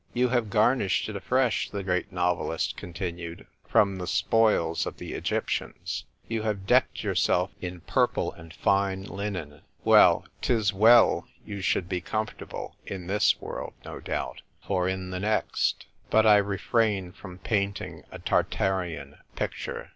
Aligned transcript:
"You 0.15 0.29
have 0.29 0.49
garnished 0.49 1.07
it 1.09 1.15
afresh," 1.15 1.69
the 1.69 1.83
great 1.83 2.11
novelist 2.11 2.75
continued, 2.75 3.45
"from 3.67 3.97
the 3.99 4.07
spoils 4.07 4.87
of 4.87 4.97
the 4.97 5.13
Egyptians. 5.13 6.05
You 6.27 6.41
have 6.41 6.65
decked 6.65 7.03
yourself 7.03 7.51
in 7.61 7.81
purple 7.81 8.31
and 8.33 8.51
fine 8.51 9.03
linen! 9.03 9.61
Well, 9.83 10.25
'tis 10.41 10.73
well 10.73 11.27
you 11.45 11.57
148 11.57 11.59
THE 11.59 11.59
TYPE 11.59 11.59
WRITER 11.59 11.59
GIRL. 11.59 11.61
should 11.69 11.89
be 11.89 12.01
comfortable 12.01 12.75
in 12.83 13.05
this 13.05 13.39
world, 13.39 13.73
no 13.85 13.99
doubt: 13.99 14.41
for 14.65 14.89
in 14.89 15.11
the 15.11 15.19
next 15.19 15.85
But 16.09 16.25
I 16.25 16.37
refrain 16.37 17.11
from 17.11 17.37
painting 17.37 18.01
a 18.11 18.17
Tartarean 18.17 19.19
picture. 19.35 19.89